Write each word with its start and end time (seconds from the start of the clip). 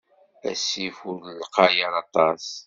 Asif-a 0.49 1.05
ur 1.13 1.21
lqay 1.41 1.75
ara 1.87 1.99
aṭas. 2.03 2.45